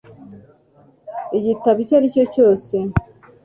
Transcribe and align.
gitabo 1.45 1.77
icyo 1.83 1.95
ari 1.99 2.13
cyo 2.13 2.23
cyose 2.33 2.73